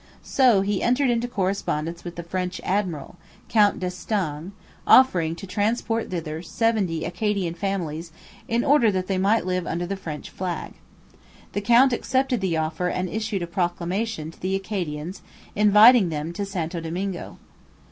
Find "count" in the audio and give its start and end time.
3.49-3.79, 11.61-11.93